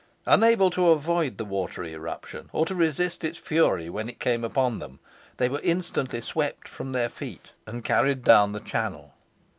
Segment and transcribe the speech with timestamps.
[0.25, 4.79] Unable to avoid the watery eruption, or to resist its fury when it came upon
[4.79, 4.97] them,
[5.37, 9.13] they were instantly swept from their feet, and carried down the channel.